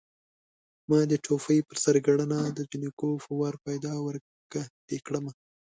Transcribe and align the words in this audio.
ما 0.89 0.99
دې 1.09 1.17
ټوپۍ 1.25 1.59
په 1.67 1.73
سر 1.83 1.95
ګڼله 2.05 2.39
د 2.57 2.59
جنکو 2.71 3.09
په 3.25 3.31
وار 3.39 3.55
پيدا 3.65 3.93
ورکه 4.05 4.61
دې 4.87 4.97
کړمه 5.05 5.31